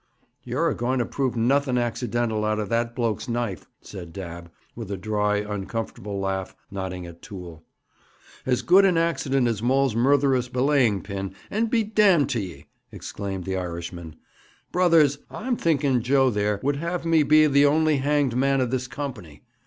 [0.43, 4.89] 'You're a going to prove nothing accidental out of that bloke's knife,' said Dabb, with
[4.89, 7.63] a dry, uncomfortable laugh, nodding at Toole.
[8.43, 13.43] 'As good an accident as Maul's murtherous belaying pin, and be damned to ye!' exclaimed
[13.43, 14.15] the Irishman.
[14.71, 18.87] 'Brothers, I'm thinking Joe there would have me be the only hanged man of this
[18.87, 19.43] company.